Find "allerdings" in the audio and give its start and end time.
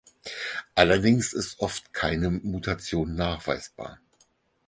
0.73-1.31